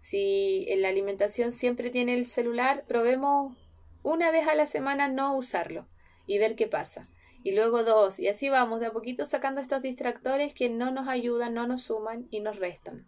si 0.00 0.66
en 0.68 0.82
la 0.82 0.88
alimentación 0.88 1.52
siempre 1.52 1.90
tiene 1.90 2.14
el 2.14 2.26
celular, 2.26 2.84
probemos 2.88 3.56
una 4.02 4.30
vez 4.30 4.48
a 4.48 4.54
la 4.54 4.66
semana 4.66 5.08
no 5.08 5.36
usarlo 5.36 5.86
y 6.26 6.38
ver 6.38 6.56
qué 6.56 6.66
pasa 6.66 7.08
y 7.46 7.52
luego 7.52 7.84
dos, 7.84 8.18
y 8.18 8.26
así 8.26 8.48
vamos 8.48 8.80
de 8.80 8.86
a 8.86 8.90
poquito 8.90 9.24
sacando 9.24 9.60
estos 9.60 9.80
distractores 9.80 10.52
que 10.52 10.68
no 10.68 10.90
nos 10.90 11.06
ayudan, 11.06 11.54
no 11.54 11.68
nos 11.68 11.84
suman 11.84 12.26
y 12.32 12.40
nos 12.40 12.58
restan. 12.58 13.06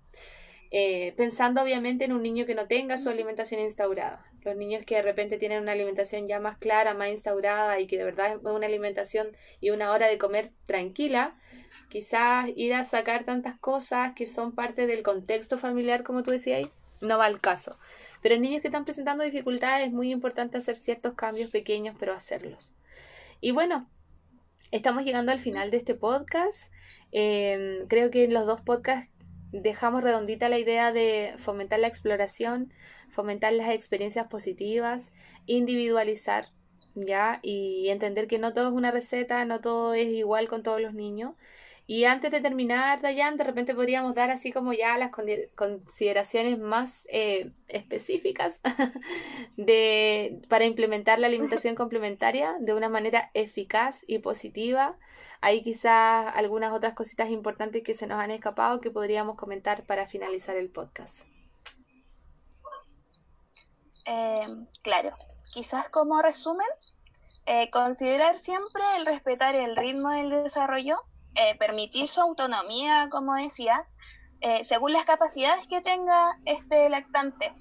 Eh, 0.70 1.12
pensando 1.16 1.60
obviamente 1.60 2.04
en 2.04 2.12
un 2.12 2.22
niño 2.22 2.46
que 2.46 2.54
no 2.54 2.68
tenga 2.68 2.98
su 2.98 3.08
alimentación 3.08 3.60
instaurada. 3.60 4.24
Los 4.44 4.54
niños 4.54 4.84
que 4.84 4.94
de 4.94 5.02
repente 5.02 5.38
tienen 5.38 5.60
una 5.60 5.72
alimentación 5.72 6.28
ya 6.28 6.38
más 6.38 6.56
clara, 6.56 6.94
más 6.94 7.08
instaurada 7.08 7.80
y 7.80 7.88
que 7.88 7.98
de 7.98 8.04
verdad 8.04 8.34
es 8.34 8.38
una 8.44 8.66
alimentación 8.66 9.36
y 9.60 9.70
una 9.70 9.90
hora 9.90 10.06
de 10.06 10.18
comer 10.18 10.52
tranquila, 10.66 11.34
quizás 11.90 12.48
ir 12.54 12.74
a 12.74 12.84
sacar 12.84 13.24
tantas 13.24 13.58
cosas 13.58 14.12
que 14.14 14.28
son 14.28 14.54
parte 14.54 14.86
del 14.86 15.02
contexto 15.02 15.58
familiar, 15.58 16.04
como 16.04 16.22
tú 16.22 16.30
decías 16.30 16.68
no 17.00 17.18
va 17.18 17.24
al 17.24 17.40
caso. 17.40 17.76
Pero 18.22 18.36
en 18.36 18.42
niños 18.42 18.62
que 18.62 18.68
están 18.68 18.84
presentando 18.84 19.24
dificultades 19.24 19.88
es 19.88 19.92
muy 19.92 20.12
importante 20.12 20.58
hacer 20.58 20.76
ciertos 20.76 21.14
cambios 21.14 21.50
pequeños, 21.50 21.96
pero 21.98 22.14
hacerlos. 22.14 22.72
Y 23.40 23.50
bueno, 23.50 23.88
Estamos 24.70 25.04
llegando 25.04 25.32
al 25.32 25.38
final 25.38 25.70
de 25.70 25.78
este 25.78 25.94
podcast. 25.94 26.70
Em, 27.10 27.86
creo 27.88 28.10
que 28.10 28.24
en 28.24 28.34
los 28.34 28.44
dos 28.44 28.60
podcasts 28.60 29.10
dejamos 29.50 30.02
redondita 30.02 30.50
la 30.50 30.58
idea 30.58 30.92
de 30.92 31.32
fomentar 31.38 31.78
la 31.80 31.88
exploración, 31.88 32.70
fomentar 33.08 33.54
las 33.54 33.70
experiencias 33.70 34.26
positivas, 34.26 35.10
individualizar, 35.46 36.50
¿ya? 36.94 37.40
Y 37.42 37.88
entender 37.88 38.26
que 38.28 38.38
no 38.38 38.52
todo 38.52 38.68
es 38.68 38.74
una 38.74 38.90
receta, 38.90 39.42
no 39.46 39.62
todo 39.62 39.94
es 39.94 40.08
igual 40.08 40.48
con 40.48 40.62
todos 40.62 40.82
los 40.82 40.92
niños. 40.92 41.34
Y 41.90 42.04
antes 42.04 42.30
de 42.30 42.42
terminar, 42.42 43.00
Dayan, 43.00 43.38
de 43.38 43.44
repente 43.44 43.74
podríamos 43.74 44.14
dar 44.14 44.28
así 44.28 44.52
como 44.52 44.74
ya 44.74 44.98
las 44.98 45.10
consideraciones 45.56 46.58
más 46.58 47.06
eh, 47.08 47.50
específicas 47.66 48.60
de, 49.56 50.42
para 50.50 50.66
implementar 50.66 51.18
la 51.18 51.28
alimentación 51.28 51.74
complementaria 51.76 52.56
de 52.60 52.74
una 52.74 52.90
manera 52.90 53.30
eficaz 53.32 54.04
y 54.06 54.18
positiva. 54.18 54.98
Hay 55.40 55.62
quizás 55.62 56.30
algunas 56.36 56.74
otras 56.74 56.92
cositas 56.92 57.30
importantes 57.30 57.82
que 57.82 57.94
se 57.94 58.06
nos 58.06 58.18
han 58.18 58.32
escapado 58.32 58.82
que 58.82 58.90
podríamos 58.90 59.36
comentar 59.36 59.86
para 59.86 60.06
finalizar 60.06 60.58
el 60.58 60.68
podcast. 60.68 61.26
Eh, 64.04 64.46
claro, 64.82 65.12
quizás 65.54 65.88
como 65.88 66.20
resumen, 66.20 66.68
eh, 67.46 67.70
considerar 67.70 68.36
siempre 68.36 68.82
el 68.98 69.06
respetar 69.06 69.54
el 69.54 69.74
ritmo 69.74 70.10
del 70.10 70.42
desarrollo 70.42 70.98
eh, 71.38 71.54
permitir 71.58 72.08
su 72.08 72.20
autonomía, 72.20 73.08
como 73.10 73.34
decía, 73.34 73.86
eh, 74.40 74.64
según 74.64 74.92
las 74.92 75.04
capacidades 75.04 75.66
que 75.68 75.80
tenga 75.80 76.36
este 76.44 76.90
lactante. 76.90 77.52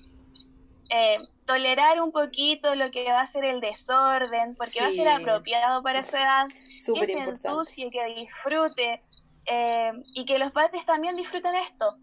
eh, 0.90 1.20
tolerar 1.46 2.02
un 2.02 2.12
poquito 2.12 2.76
lo 2.76 2.92
que 2.92 3.12
va 3.12 3.22
a 3.22 3.28
ser 3.28 3.44
el 3.46 3.60
desorden, 3.62 4.56
porque 4.58 4.82
va 4.82 4.88
a 4.88 4.92
ser 4.92 5.08
apropiado 5.08 5.84
para 5.84 6.04
su 6.04 6.16
edad, 6.18 6.48
que 6.50 7.06
se 7.06 7.20
ensucie, 7.20 7.90
que 7.90 8.04
disfrute, 8.16 9.02
y 10.14 10.26
que 10.26 10.40
los 10.40 10.52
padres 10.52 10.86
también 10.86 11.16
disfruten 11.16 11.56
esto. 11.56 11.98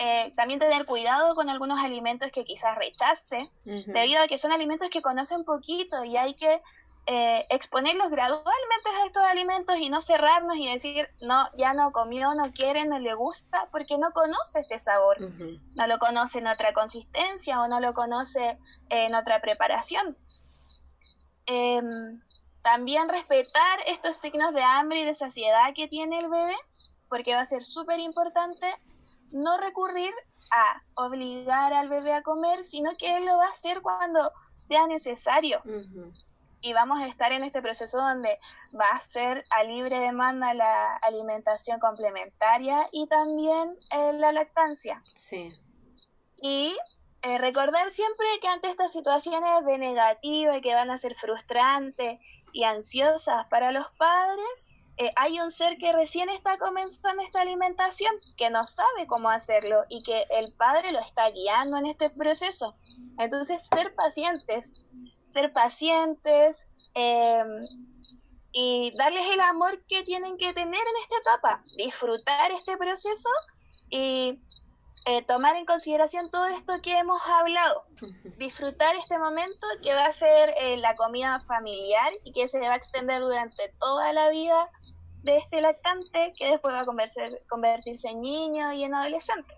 Eh, 0.00 0.32
también 0.36 0.60
tener 0.60 0.86
cuidado 0.86 1.34
con 1.34 1.48
algunos 1.48 1.78
alimentos 1.80 2.30
que 2.30 2.44
quizás 2.44 2.78
rechace, 2.78 3.50
debido 3.64 4.22
a 4.22 4.28
que 4.28 4.38
son 4.38 4.52
alimentos 4.52 4.90
que 4.90 5.02
conocen 5.02 5.44
poquito 5.44 6.04
y 6.04 6.16
hay 6.16 6.34
que 6.34 6.62
eh, 7.06 7.46
exponerlos 7.50 8.08
gradualmente 8.10 8.88
a 9.02 9.06
estos 9.06 9.17
alimentos 9.38 9.76
y 9.78 9.88
no 9.88 10.00
cerrarnos 10.00 10.56
y 10.56 10.70
decir, 10.70 11.08
no, 11.22 11.48
ya 11.56 11.72
no 11.74 11.92
comió, 11.92 12.34
no 12.34 12.52
quiere, 12.52 12.84
no 12.84 12.98
le 12.98 13.14
gusta, 13.14 13.68
porque 13.70 13.96
no 13.98 14.10
conoce 14.12 14.60
este 14.60 14.78
sabor, 14.78 15.18
no 15.20 15.86
lo 15.86 15.98
conoce 15.98 16.38
en 16.38 16.48
otra 16.48 16.72
consistencia 16.72 17.62
o 17.62 17.68
no 17.68 17.80
lo 17.80 17.94
conoce 17.94 18.58
en 18.88 19.14
otra 19.14 19.40
preparación. 19.40 20.16
Em, 21.46 22.20
también 22.62 23.08
respetar 23.08 23.78
estos 23.86 24.16
signos 24.16 24.52
de 24.52 24.62
hambre 24.62 25.00
y 25.00 25.04
de 25.04 25.14
saciedad 25.14 25.72
que 25.74 25.88
tiene 25.88 26.18
el 26.18 26.28
bebé, 26.28 26.56
porque 27.08 27.34
va 27.34 27.40
a 27.40 27.46
ser 27.46 27.62
súper 27.62 28.00
importante 28.00 28.66
no 29.30 29.56
recurrir 29.58 30.12
a 30.50 30.82
obligar 30.94 31.72
al 31.72 31.88
bebé 31.88 32.12
a 32.12 32.22
comer, 32.22 32.64
sino 32.64 32.96
que 32.98 33.16
él 33.16 33.26
lo 33.26 33.36
va 33.36 33.46
a 33.46 33.50
hacer 33.50 33.82
cuando 33.82 34.32
sea 34.56 34.86
necesario. 34.86 35.62
Y 36.60 36.72
vamos 36.72 37.00
a 37.00 37.06
estar 37.06 37.32
en 37.32 37.44
este 37.44 37.62
proceso 37.62 37.98
donde 37.98 38.38
va 38.78 38.88
a 38.88 39.00
ser 39.00 39.44
a 39.50 39.62
libre 39.64 39.98
demanda 39.98 40.54
la 40.54 40.96
alimentación 40.96 41.78
complementaria 41.78 42.88
y 42.92 43.06
también 43.06 43.76
eh, 43.90 44.12
la 44.14 44.32
lactancia. 44.32 45.02
Sí. 45.14 45.52
Y 46.40 46.76
eh, 47.22 47.38
recordar 47.38 47.90
siempre 47.90 48.26
que 48.40 48.48
ante 48.48 48.70
estas 48.70 48.92
situaciones 48.92 49.64
de 49.66 49.78
negativa 49.78 50.56
y 50.56 50.60
que 50.60 50.74
van 50.74 50.90
a 50.90 50.98
ser 50.98 51.14
frustrantes 51.16 52.20
y 52.52 52.64
ansiosas 52.64 53.46
para 53.48 53.72
los 53.72 53.86
padres, 53.98 54.66
eh, 54.98 55.12
hay 55.14 55.38
un 55.40 55.52
ser 55.52 55.78
que 55.78 55.92
recién 55.92 56.28
está 56.28 56.58
comenzando 56.58 57.22
esta 57.22 57.40
alimentación, 57.40 58.12
que 58.36 58.50
no 58.50 58.66
sabe 58.66 59.06
cómo 59.06 59.30
hacerlo 59.30 59.84
y 59.88 60.02
que 60.02 60.26
el 60.30 60.52
padre 60.54 60.90
lo 60.90 60.98
está 60.98 61.30
guiando 61.30 61.76
en 61.76 61.86
este 61.86 62.10
proceso. 62.10 62.76
Entonces, 63.16 63.64
ser 63.66 63.94
pacientes, 63.94 64.84
ser 65.38 65.52
pacientes 65.52 66.66
em, 66.94 67.64
y 68.52 68.92
darles 68.96 69.26
el 69.32 69.40
amor 69.40 69.84
que 69.86 70.02
tienen 70.02 70.36
que 70.36 70.52
tener 70.52 70.80
en 70.80 71.02
esta 71.02 71.16
etapa, 71.18 71.62
disfrutar 71.76 72.50
este 72.50 72.76
proceso 72.76 73.28
y 73.90 74.40
eh, 75.06 75.22
tomar 75.26 75.56
en 75.56 75.64
consideración 75.64 76.30
todo 76.30 76.46
esto 76.46 76.82
que 76.82 76.98
hemos 76.98 77.20
hablado, 77.26 77.84
disfrutar 78.38 78.96
este 78.96 79.18
momento 79.18 79.66
que 79.82 79.94
va 79.94 80.06
a 80.06 80.12
ser 80.12 80.54
eh, 80.58 80.76
la 80.78 80.96
comida 80.96 81.40
familiar 81.46 82.12
y 82.24 82.32
que 82.32 82.48
se 82.48 82.58
va 82.58 82.72
a 82.72 82.76
extender 82.76 83.22
durante 83.22 83.72
toda 83.78 84.12
la 84.12 84.30
vida 84.30 84.68
de 85.22 85.36
este 85.38 85.60
lactante 85.60 86.32
que 86.38 86.50
después 86.50 86.74
va 86.74 86.80
a 86.80 86.86
convertirse 87.48 88.08
en 88.08 88.20
niño 88.20 88.72
y 88.72 88.84
en 88.84 88.94
adolescente. 88.94 89.54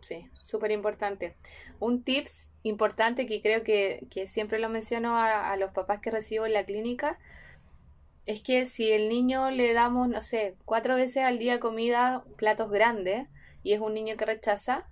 Sí, 0.00 0.28
súper 0.42 0.70
importante. 0.70 1.36
Un 1.78 2.02
tips 2.02 2.50
importante 2.62 3.26
que 3.26 3.42
creo 3.42 3.62
que, 3.62 4.06
siempre 4.26 4.58
lo 4.58 4.68
menciono 4.68 5.16
a, 5.16 5.56
los 5.56 5.72
papás 5.72 6.00
que 6.00 6.10
recibo 6.10 6.46
en 6.46 6.52
la 6.52 6.64
clínica 6.64 7.18
es 8.26 8.42
que 8.42 8.66
si 8.66 8.90
el 8.90 9.08
niño 9.08 9.50
le 9.50 9.72
damos, 9.72 10.08
no 10.08 10.20
sé, 10.20 10.54
cuatro 10.66 10.96
veces 10.96 11.24
al 11.24 11.38
día 11.38 11.60
comida, 11.60 12.24
platos 12.36 12.70
grandes, 12.70 13.26
y 13.62 13.72
es 13.72 13.80
un 13.80 13.94
niño 13.94 14.16
que 14.18 14.26
rechaza, 14.26 14.86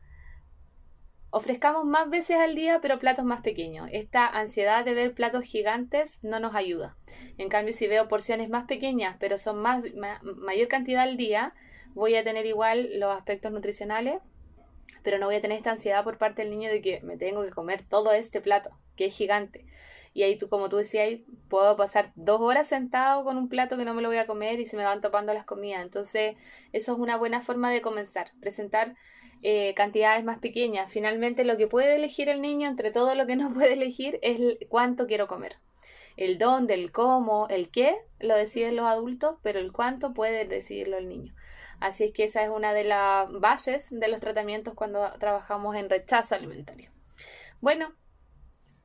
ofrezcamos 1.31 1.85
más 1.85 2.09
veces 2.09 2.39
al 2.39 2.55
día, 2.55 2.81
pero 2.81 2.99
platos 2.99 3.25
más 3.25 3.41
pequeños. 3.41 3.89
Esta 3.93 4.27
ansiedad 4.27 4.85
de 4.85 4.95
ver 4.95 5.15
platos 5.15 5.45
gigantes 5.45 6.19
no 6.23 6.41
nos 6.41 6.55
ayuda. 6.55 6.97
En 7.39 7.49
cambio, 7.49 7.75
si 7.75 7.87
veo 7.87 8.09
porciones 8.09 8.49
más 8.49 8.65
pequeñas, 8.65 9.17
pero 9.19 9.39
son 9.39 9.59
más, 9.59 9.83
mayor 10.23 10.69
cantidad 10.69 11.03
al 11.03 11.17
día, 11.17 11.55
voy 11.95 12.17
a 12.17 12.25
tener 12.25 12.47
igual 12.47 12.99
los 12.99 13.15
aspectos 13.15 13.53
nutricionales, 13.53 14.21
pero 15.03 15.19
no 15.19 15.27
voy 15.27 15.37
a 15.37 15.41
tener 15.41 15.59
esta 15.59 15.73
ansiedad 15.73 16.05
por 16.05 16.19
parte 16.19 16.43
del 16.43 16.51
niño 16.51 16.71
de 16.71 16.81
que 16.81 17.01
me 17.03 17.17
tengo 17.17 17.45
que 17.45 17.51
comer 17.51 17.83
todo 17.83 18.13
este 18.13 18.41
plato, 18.41 18.71
que 18.97 19.07
es 19.07 19.15
gigante. 19.17 19.67
Y 20.17 20.23
ahí 20.23 20.39
tú, 20.39 20.49
como 20.49 20.71
tú 20.71 20.79
decías, 20.79 21.21
puedo 21.51 21.77
pasar 21.77 22.11
dos 22.17 22.41
horas 22.41 22.67
sentado 22.67 23.23
con 23.23 23.37
un 23.37 23.51
plato 23.51 23.77
que 23.77 23.85
no 23.85 23.93
me 23.93 24.01
lo 24.01 24.09
voy 24.09 24.17
a 24.17 24.27
comer 24.27 24.59
y 24.59 24.65
se 24.65 24.79
me 24.79 24.85
van 24.85 25.03
topando 25.03 25.35
las 25.35 25.45
comidas. 25.45 25.83
Entonces, 25.83 26.37
eso 26.73 26.93
es 26.95 26.99
una 26.99 27.19
buena 27.19 27.43
forma 27.43 27.71
de 27.71 27.83
comenzar. 27.83 28.33
Presentar 28.41 28.97
eh, 29.43 29.75
cantidades 29.75 30.25
más 30.25 30.39
pequeñas. 30.39 30.91
Finalmente, 30.91 31.45
lo 31.45 31.57
que 31.57 31.67
puede 31.67 31.97
elegir 31.97 32.29
el 32.29 32.41
niño 32.41 32.69
entre 32.69 32.91
todo 32.91 33.15
lo 33.15 33.27
que 33.27 33.37
no 33.37 33.51
puede 33.55 33.75
elegir 33.75 34.19
es 34.23 34.41
cuánto 34.69 35.07
quiero 35.07 35.27
comer. 35.27 35.57
El 36.17 36.39
dónde, 36.39 36.75
el 36.75 36.93
cómo, 36.93 37.47
el 37.49 37.71
qué 37.71 37.97
lo 38.21 38.37
deciden 38.37 38.77
los 38.77 38.87
adultos, 38.87 39.39
pero 39.43 39.59
el 39.59 39.73
cuánto 39.73 40.15
puede 40.15 40.47
decidirlo 40.47 40.97
el 40.97 41.09
niño. 41.09 41.35
Así 41.79 42.05
es 42.05 42.13
que 42.13 42.25
esa 42.25 42.43
es 42.43 42.49
una 42.49 42.73
de 42.73 42.85
las 42.85 43.31
bases 43.33 43.89
de 43.91 44.09
los 44.09 44.21
tratamientos 44.21 44.75
cuando 44.75 45.11
trabajamos 45.19 45.77
en 45.77 45.91
rechazo 45.91 46.35
alimentario. 46.35 46.91
Bueno, 47.61 47.93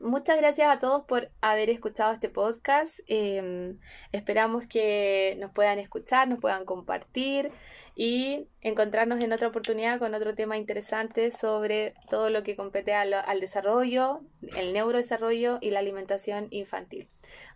muchas 0.02 0.38
gracias 0.38 0.68
a 0.70 0.80
todos 0.80 1.06
por 1.06 1.30
haber 1.42 1.70
escuchado 1.70 2.12
este 2.14 2.30
podcast. 2.30 3.00
Em, 3.08 3.80
esperamos 4.12 4.68
que 4.68 5.38
nos 5.40 5.52
puedan 5.52 5.80
escuchar, 5.80 6.28
nos 6.28 6.40
puedan 6.40 6.66
compartir 6.66 7.52
y 7.96 8.48
encontrarnos 8.62 9.24
en 9.24 9.34
otra 9.34 9.50
oportunidad 9.50 10.00
con 10.00 10.14
otro 10.14 10.34
tema 10.34 10.58
interesante 10.58 11.30
sobre 11.32 11.94
todo 12.10 12.30
lo 12.30 12.42
que 12.44 12.56
compete 12.56 12.94
al, 12.94 13.40
desarrollo, 13.40 14.22
el 14.56 14.74
neurodesarrollo 14.74 15.58
y 15.62 15.72
la 15.72 15.80
alimentación 15.80 16.48
infantil. 16.52 17.10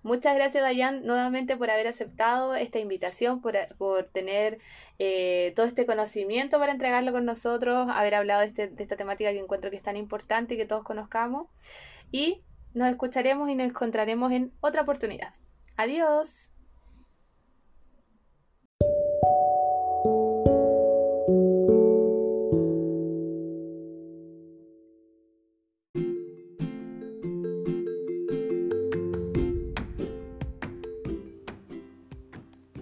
Muchas 0.03 0.35
gracias, 0.35 0.63
Dayan, 0.63 1.03
nuevamente 1.03 1.57
por 1.57 1.69
haber 1.69 1.87
aceptado 1.87 2.55
esta 2.55 2.79
invitación, 2.79 3.41
por, 3.41 4.03
tener 4.11 4.59
eh, 4.99 5.53
todo 5.55 5.65
este 5.65 5.85
conocimiento 5.85 6.59
para 6.59 6.73
entregarlo 6.73 7.11
con 7.11 7.25
nosotros, 7.25 7.87
haber 7.91 8.15
hablado 8.15 8.41
de, 8.41 8.47
este, 8.47 8.67
de 8.67 8.83
esta 8.83 8.95
temática 8.95 9.31
que 9.31 9.39
encuentro 9.39 9.71
que 9.71 9.77
es 9.77 9.83
tan 9.83 9.97
importante 9.97 10.53
y 10.53 10.57
que 10.57 10.65
todos 10.65 10.83
conozcamos 10.83 11.47
y 12.15 12.37
nos 12.73 12.87
escucharemos 12.87 13.49
y 13.49 13.55
nos 13.55 13.67
encontraremos 13.67 14.31
en 14.31 14.53
otra 14.61 14.83
oportunidad. 14.83 15.33
Adiós. 15.75 16.49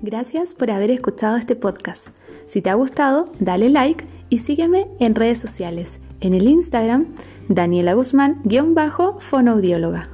Gracias 0.03 0.53
por 0.53 0.69
haber 0.69 0.91
escuchado 0.91 1.37
este 1.37 1.55
podcast. 1.55 2.15
Si 2.45 2.61
te 2.61 2.69
ha 2.69 2.75
gustado, 2.75 3.25
dale 3.39 3.69
like 3.69 4.05
y 4.29 4.37
sígueme 4.37 4.91
en 4.99 5.15
redes 5.15 5.39
sociales. 5.39 5.99
En 6.23 6.33
el 6.33 6.47
Instagram, 6.47 7.07
Daniela 7.49 7.95
Guzmán-fonoaudióloga. 7.95 10.12